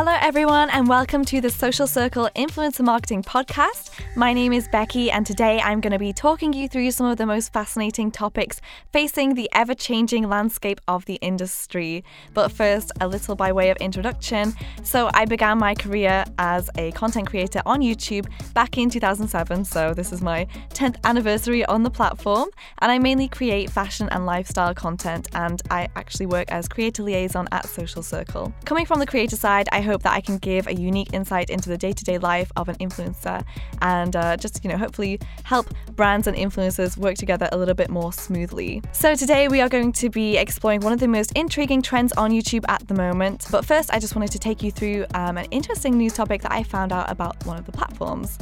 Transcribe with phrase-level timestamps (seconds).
[0.00, 3.90] Hello, everyone, and welcome to the Social Circle Influencer Marketing Podcast.
[4.14, 7.16] My name is Beckii, and today I'm going to be talking you through some of
[7.16, 8.60] the most fascinating topics
[8.92, 12.04] facing the ever changing landscape of the industry.
[12.32, 14.54] But first, a little by way of introduction.
[14.84, 19.94] So, I began my career as a content creator on YouTube back in 2007, so
[19.94, 24.74] this is my 10th anniversary on the platform, and I mainly create fashion and lifestyle
[24.74, 28.54] content, and I actually work as creator liaison at Social Circle.
[28.64, 31.68] Coming from the creator side, I hope that I can give a unique insight into
[31.68, 33.44] the day to day life of an influencer
[33.80, 35.66] and uh, just, you know, hopefully help
[35.96, 38.82] brands and influencers work together a little bit more smoothly.
[38.92, 42.30] So, today we are going to be exploring one of the most intriguing trends on
[42.30, 43.46] YouTube at the moment.
[43.50, 46.52] But first, I just wanted to take you through um, an interesting news topic that
[46.52, 48.38] I found out about one of the platforms.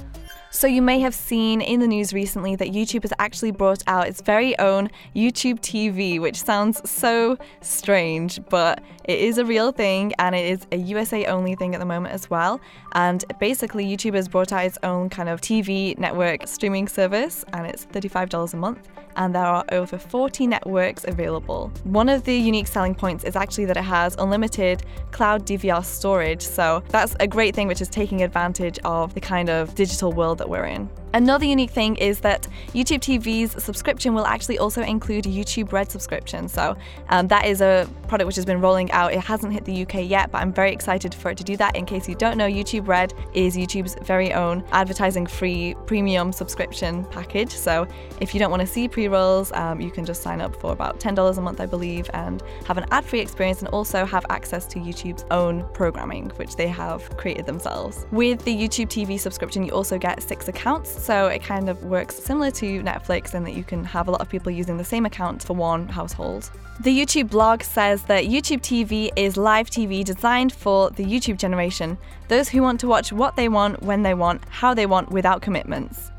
[0.56, 4.09] So, you may have seen in the news recently that YouTube has actually brought out
[4.09, 10.14] its very own YouTube TV, which sounds so strange, but it is a real thing
[10.19, 12.59] and it is a USA only thing at the moment as well.
[12.92, 17.67] And basically, YouTube has brought out its own kind of TV network streaming service, and
[17.67, 21.73] it's $35 a month and there are over 40 networks available.
[21.84, 26.42] One of the unique selling points is actually that it has unlimited cloud DVR storage,
[26.42, 30.39] so that's a great thing which is taking advantage of the kind of digital world
[30.39, 30.89] that we're in.
[31.17, 36.47] Another unique thing is that YouTube TV's subscription will actually also include YouTube Red subscription.
[36.47, 36.77] So
[37.08, 39.14] um, that is a product which has been rolling out.
[39.14, 41.75] It hasn't hit the UK yet, but I'm very excited for it to do that.
[41.75, 47.06] In case you don't know, YouTube Red is YouTube's very own advertising free premium subscription
[47.06, 47.51] package.
[47.51, 47.89] So
[48.20, 50.70] if you don't want to see pre rolls, um, you can just sign up for
[50.70, 54.27] about $10 a month, I believe, and have an ad free experience and also have
[54.28, 58.06] access to YouTube's own programming, which they have created themselves.
[58.12, 61.05] With the YouTube TV subscription, you also get six accounts.
[61.06, 64.20] So it kind of works similar to Netflix in that you can have a lot
[64.20, 66.50] of people using the same account for one household.
[66.80, 71.96] The YouTube blog says that YouTube TV is live TV designed for the YouTube generation,
[72.27, 75.42] those who want to watch what they want, when they want, how they want, without
[75.42, 76.10] commitments.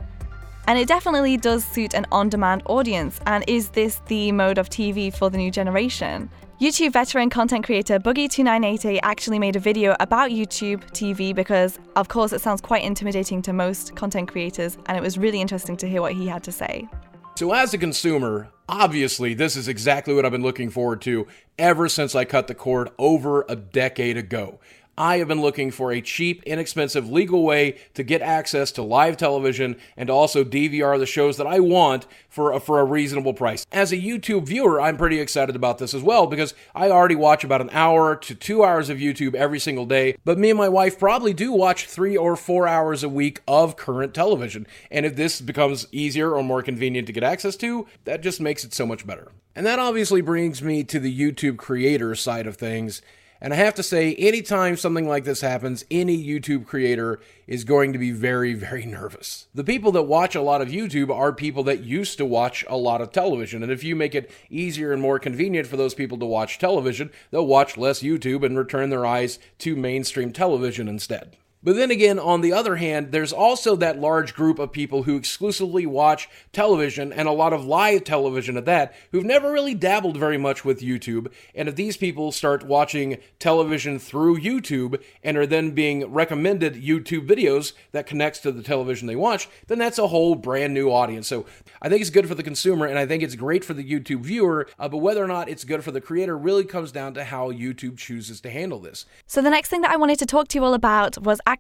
[0.67, 3.19] And it definitely does suit an on demand audience.
[3.27, 6.30] And is this the mode of TV for the new generation?
[6.60, 12.34] YouTube veteran content creator Boogie2980 actually made a video about YouTube TV because, of course,
[12.34, 16.02] it sounds quite intimidating to most content creators, and it was really interesting to hear
[16.02, 16.90] what he had to say.
[17.36, 21.28] So, as a consumer, obviously, this is exactly what I've been looking forward to
[21.60, 24.60] ever since I cut the cord over a decade ago.
[24.97, 29.15] I have been looking for a cheap, inexpensive, legal way to get access to live
[29.15, 33.67] television and also DVR the shows that I want for a, for a reasonable price.
[33.71, 37.43] As a YouTube viewer, I'm pretty excited about this as well because I already watch
[37.43, 40.17] about an hour to two hours of YouTube every single day.
[40.25, 43.77] But me and my wife probably do watch three or four hours a week of
[43.77, 44.65] current television.
[44.89, 48.64] And if this becomes easier or more convenient to get access to, that just makes
[48.64, 49.31] it so much better.
[49.55, 53.03] And that obviously brings me to the YouTube creator side of things.
[53.39, 57.93] And I have to say, anytime something like this happens, any YouTube creator is going
[57.93, 59.48] to be very, very nervous.
[59.53, 62.77] The people that watch a lot of YouTube are people that used to watch a
[62.77, 63.64] lot of television.
[63.64, 67.11] And if you make it easier and more convenient for those people to watch television,
[67.31, 71.37] they'll watch less YouTube and return their eyes to mainstream television instead.
[71.67, 75.17] But then again, on the other hand, there's also that large group of people who
[75.17, 80.16] exclusively watch television and a lot of live television at that, who've never really dabbled
[80.16, 81.30] very much with YouTube.
[81.54, 87.27] And if these people start watching television through YouTube and are then being recommended YouTube
[87.27, 91.27] videos that connects to the television they watch, then that's a whole brand new audience.
[91.27, 91.45] So
[91.82, 94.22] I think it's good for the consumer and I think it's great for the YouTube
[94.22, 97.26] viewer, uh, but whether or not it's good for the creator really comes down to
[97.26, 99.06] how YouTube chooses to handle this.
[99.26, 101.57] So the next thing that I wanted to talk to you all about was actually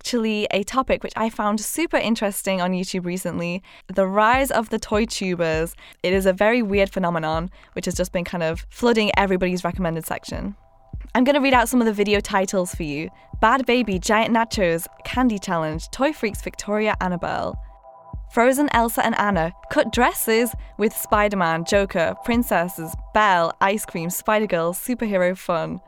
[0.51, 3.61] a topic which I found super interesting on YouTube recently
[3.93, 5.75] the rise of the toy tubers.
[6.03, 10.05] It is a very weird phenomenon which has just been kind of flooding everybody's recommended
[10.05, 10.55] section.
[11.15, 13.09] I'm going to read out some of the video titles for you
[13.41, 17.59] Bad Baby, Giant Nachos, Candy Challenge, Toy Freaks Victoria Annabelle.
[18.31, 24.47] Frozen Elsa and Anna cut dresses with Spider Man, Joker, princesses, Belle, ice cream, Spider
[24.47, 25.79] Girl, superhero fun.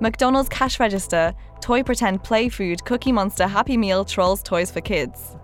[0.00, 5.36] McDonald's cash register, toy pretend play food, Cookie Monster, Happy Meal, Trolls toys for kids.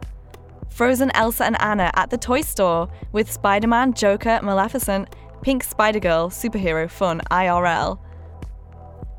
[0.70, 5.08] Frozen Elsa and Anna at the toy store with Spider Man, Joker, Maleficent,
[5.42, 7.98] Pink Spider Girl, superhero fun, IRL.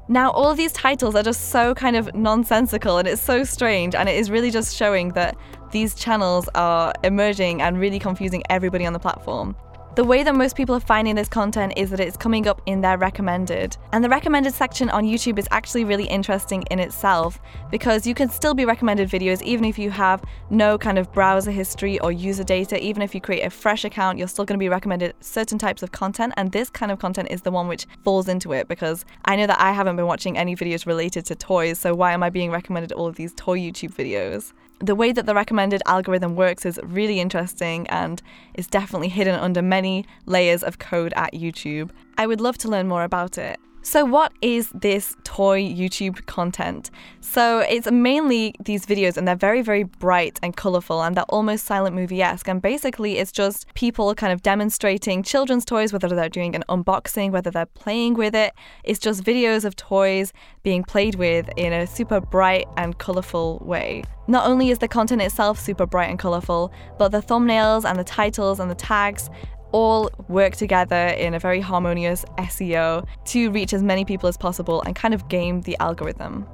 [0.10, 3.96] Now, all of these titles are just so kind of nonsensical and it's so strange,
[3.96, 5.36] and it is really just showing that
[5.72, 9.56] these channels are emerging and really confusing everybody on the platform.
[9.98, 12.82] The way that most people are finding this content is that it's coming up in
[12.82, 13.76] their recommended.
[13.94, 17.40] And the recommended section on YouTube is actually really interesting in itself
[17.72, 21.50] because you can still be recommended videos even if you have no kind of browser
[21.50, 22.80] history or user data.
[22.80, 25.82] Even if you create a fresh account, you're still going to be recommended certain types
[25.82, 26.32] of content.
[26.38, 29.48] And this kind of content is the one which falls into it because I know
[29.48, 31.80] that I haven't been watching any videos related to toys.
[31.80, 34.54] So why am I being recommended all of these toy YouTube videos?
[34.80, 38.22] The way that the recommended algorithm works is really interesting and
[38.54, 41.90] is definitely hidden under many layers of code at YouTube.
[42.18, 43.60] I would love to learn more about it.
[43.90, 46.92] So, what is this toy YouTube content?
[47.22, 51.66] So, it's mainly these videos, and they're very, very bright and colorful, and they're almost
[51.66, 52.50] silent movie esque.
[52.50, 57.32] And basically, it's just people kind of demonstrating children's toys, whether they're doing an unboxing,
[57.32, 58.54] whether they're playing with it.
[58.84, 64.04] It's just videos of toys being played with in a super bright and colorful way.
[64.28, 68.04] Not only is the content itself super bright and colorful, but the thumbnails and the
[68.04, 69.30] titles and the tags
[69.72, 74.82] all work together in a very harmonious SEO to reach as many people as possible
[74.84, 76.48] and kind of game the algorithm.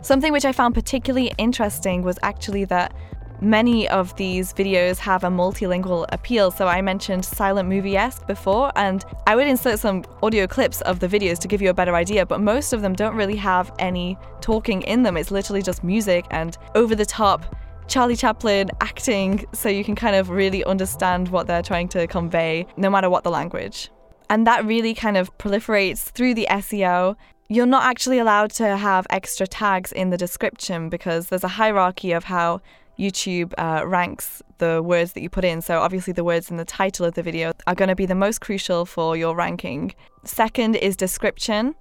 [0.00, 2.94] Something which I found particularly interesting was actually that
[3.40, 6.50] many of these videos have a multilingual appeal.
[6.50, 11.00] So I mentioned silent movie esque before, and I would insert some audio clips of
[11.00, 13.72] the videos to give you a better idea, but most of them don't really have
[13.78, 15.16] any talking in them.
[15.16, 17.56] It's literally just music and over the top
[17.88, 22.66] Charlie Chaplin acting so you can kind of really understand what they're trying to convey,
[22.76, 23.90] no matter what the language.
[24.28, 27.14] And that really kind of proliferates through the SEO.
[27.48, 32.10] You're not actually allowed to have extra tags in the description because there's a hierarchy
[32.10, 32.60] of how
[32.98, 35.60] YouTube uh, ranks the words that you put in.
[35.60, 38.14] So, obviously, the words in the title of the video are going to be the
[38.14, 39.94] most crucial for your ranking.
[40.24, 41.74] Second is description.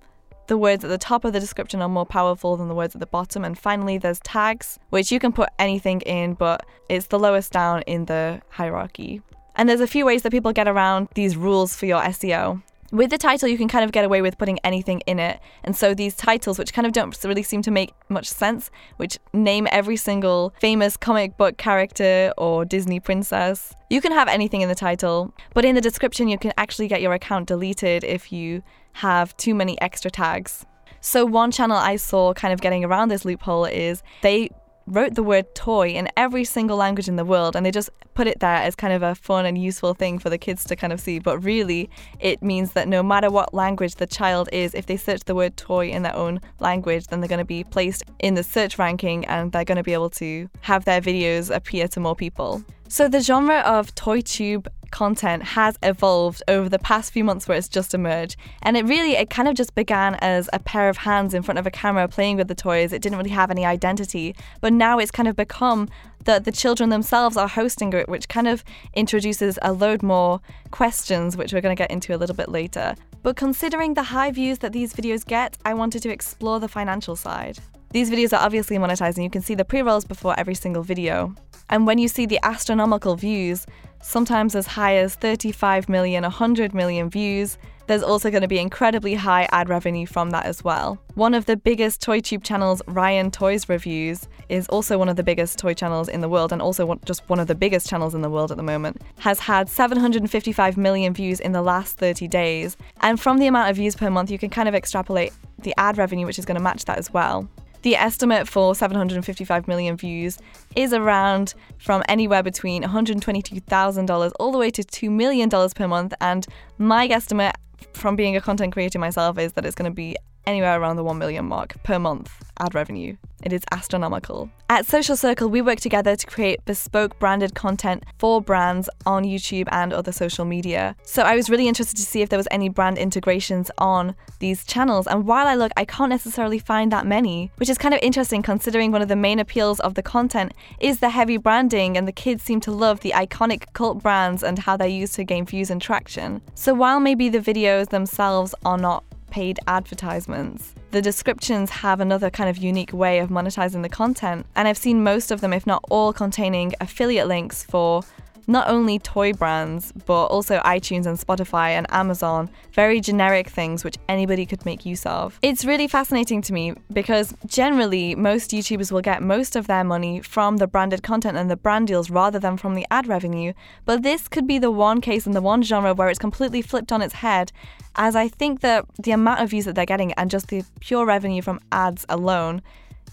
[0.48, 3.00] The words at the top of the description are more powerful than the words at
[3.00, 3.44] the bottom.
[3.44, 7.82] And finally, there's tags, which you can put anything in, but it's the lowest down
[7.84, 9.22] in the hierarchy.
[9.56, 12.62] And there's a few ways that people get around these rules for your SEO.
[12.92, 15.40] With the title, you can kind of get away with putting anything in it.
[15.64, 19.18] And so these titles, which kind of don't really seem to make much sense, which
[19.34, 24.70] name every single famous comic book character or Disney princess, you can have anything in
[24.70, 25.34] the title.
[25.56, 28.62] But in the description, you can actually get your account deleted if you
[28.94, 30.66] have too many extra tags.
[31.02, 34.50] So, one channel I saw kind of getting around this loophole is they
[34.88, 38.28] wrote the word toy in every single language in the world and they just put
[38.28, 40.94] it there as kind of a fun and useful thing for the kids to kind
[40.94, 41.20] of see.
[41.20, 41.90] But really,
[42.20, 45.58] it means that no matter what language the child is, if they search the word
[45.58, 49.26] toy in their own language, then they're going to be placed in the search ranking
[49.26, 52.64] and they're going to be able to have their videos appear to more people.
[52.88, 57.58] So, the genre of toy tube content has evolved over the past few months where
[57.58, 58.38] it's just emerged.
[58.62, 61.58] And it really, it kind of just began as a pair of hands in front
[61.58, 62.94] of a camera playing with the toys.
[62.94, 64.36] It didn't really have any identity.
[64.62, 65.90] But now it's kind of become
[66.26, 70.40] that the children themselves are hosting it, which kind of introduces a load more
[70.72, 72.96] questions, which we're going to get into a little bit later.
[73.24, 77.16] But considering the high views that these videos get, I wanted to explore the financial
[77.16, 77.60] side.
[77.96, 80.84] These videos are obviously monetized and you can see the pre rolls before every single
[80.84, 81.34] video.
[81.70, 83.66] And when you see the astronomical views,
[84.02, 87.58] sometimes as high as 35 million, 100 million views.
[87.88, 91.00] There's also going to be incredibly high ad revenue from that as well.
[91.14, 95.24] One of the biggest toy tube channels, Ryan Toys Reviews, is also one of the
[95.24, 98.22] biggest toy channels in the world and also just one of the biggest channels in
[98.22, 102.76] the world at the moment, has had 755 million views in the last 30 days.
[103.00, 105.98] And from the amount of views per month, you can kind of extrapolate the ad
[105.98, 107.48] revenue, which is going to match that as well.
[107.86, 110.40] The estimate for 755 million views
[110.76, 116.16] is around from anywhere between $122,000 all the way to $2 million per month.
[116.20, 116.48] And
[116.80, 117.54] my guesstimate
[117.94, 121.04] from being a content creator myself is that it's going to be anywhere around the
[121.04, 123.16] 1 million mark per month ad revenue.
[123.44, 124.50] It is astronomical.
[124.70, 129.68] At Social Circle, we work together to create bespoke branded content for brands on YouTube
[129.72, 130.96] and other social media.
[131.04, 134.64] So I was really interested to see if there was any brand integrations on these
[134.64, 135.06] channels.
[135.06, 138.42] And while I look, I can't necessarily find that many, which is kind of interesting
[138.42, 142.12] considering one of the main appeals of the content is the heavy branding, and the
[142.12, 145.70] kids seem to love the iconic cult brands and how they're used to gain views
[145.70, 146.42] and traction.
[146.56, 149.04] So while maybe the videos themselves are not
[149.36, 150.74] paid advertisements.
[150.92, 155.04] The descriptions have another kind of unique way of monetizing the content, and I've seen
[155.04, 158.04] most of them, if not all, containing affiliate links for
[158.48, 163.98] not only toy brands, but also iTunes and Spotify and Amazon, very generic things which
[164.08, 165.40] anybody could make use of.
[165.42, 170.22] It's really fascinating to me because generally most YouTubers will get most of their money
[170.22, 173.54] from the branded content and the brand deals rather than from the ad revenue.
[173.86, 176.92] But this could be the one case in the one genre where it's completely flipped
[176.92, 177.52] on its head,
[177.96, 181.06] as I think that the amount of views that they're getting and just the pure
[181.06, 182.62] revenue from ads alone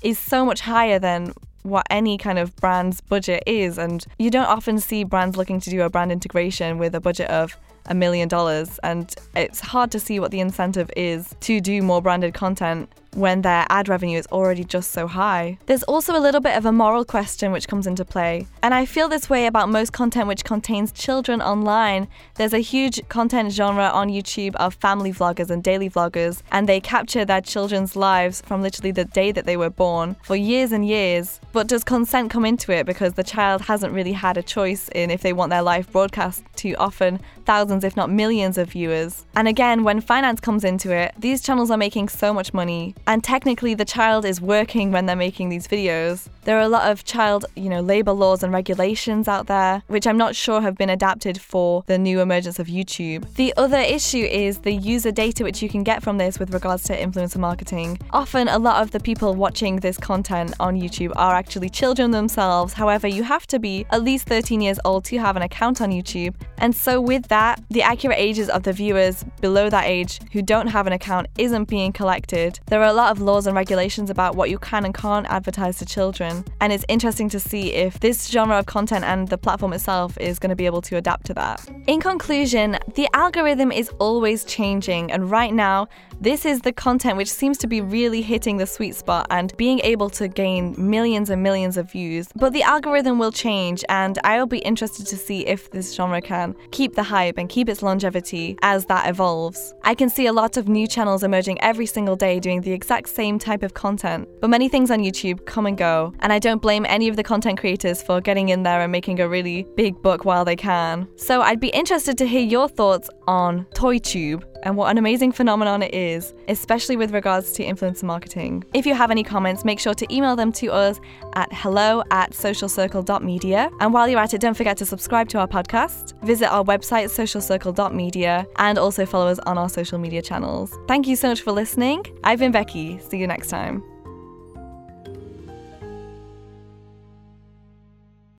[0.03, 1.33] is so much higher than
[1.63, 3.79] what any kind of brand's budget is.
[3.79, 7.31] And you don't often see brands looking to do a brand integration with a budget
[7.31, 8.79] of a million dollars.
[8.83, 13.43] And it's hard to see what the incentive is to do more branded content when
[13.43, 15.59] their ad revenue is already just so high.
[15.67, 18.47] There's also a little bit of a moral question which comes into play.
[18.63, 22.09] And I feel this way about most content which contains children online.
[22.37, 26.81] There's a huge content genre on YouTube of family vloggers and daily vloggers, and they
[26.81, 30.87] capture their children's lives from literally the day that they were born for years and
[30.87, 31.41] years.
[31.53, 35.11] But does consent come into it because the child hasn't really had a choice in
[35.11, 39.27] if they want their life broadcast to often thousands, if not millions, of viewers?
[39.35, 43.23] And again, when finance comes into it, these channels are making so much money and
[43.23, 46.29] technically the child is working when they're making these videos.
[46.45, 50.09] There are a lot of child, you know, labor laws and regulations out there, which
[50.09, 53.33] I'm not sure have been adapted for the new emergence of YouTube.
[53.35, 56.83] The other issue is the user data which you can get from this with regards
[56.85, 57.99] to influencer marketing.
[58.11, 62.73] Often, a lot of the people watching this content on YouTube are actually children themselves.
[62.73, 65.91] However, you have to be at least 13 years old to have an account on
[65.91, 66.35] YouTube.
[66.59, 70.67] And so, with that, the accurate ages of the viewers below that age who don't
[70.67, 72.59] have an account isn't being collected.
[72.67, 75.79] There are a lot of laws and regulations about what you can and can't advertise
[75.79, 76.45] to children.
[76.61, 80.39] And it's interesting to see if this genre of content and the platform itself is
[80.39, 81.67] going to be able to adapt to that.
[81.87, 85.89] In conclusion, the algorithm is always changing, and right now,
[86.23, 89.81] this is the content which seems to be really hitting the sweet spot and being
[89.81, 92.29] able to gain millions and millions of views.
[92.37, 96.55] But the algorithm will change, and I'll be interested to see if this genre can
[96.71, 99.75] keep the hype and keep its longevity as that evolves.
[99.83, 103.09] I can see a lot of new channels emerging every single day doing the exact
[103.09, 106.63] same type of content, but many things on YouTube come and go, and I don't
[106.63, 110.01] blame any of the content creators for getting in there and making a really big
[110.03, 111.09] book while they can.
[111.17, 115.83] So I'd be interested to hear your thoughts on ToyTube and what an amazing phenomenon
[115.83, 118.65] it is, especially with regards to influencer marketing.
[118.75, 121.01] If you have any comments, make sure to email them to us
[121.35, 123.71] at hello at socialcircle.media.
[123.81, 127.07] And while you're at it, don't forget to subscribe to our podcast, visit our website,
[127.07, 130.79] socialcircle.media, and also follow us on our social media channels.
[130.89, 132.05] Thank you so much for listening.
[132.25, 133.03] I've been Beckii.
[133.03, 133.92] See you next time.